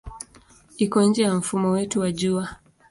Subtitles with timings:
[0.77, 2.45] Iko nje ya mfumo wetu wa Jua.